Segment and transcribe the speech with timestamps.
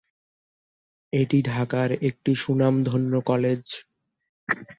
[1.13, 3.63] এটি ঢাকার একটি সুনাম ধন্য কলেজ।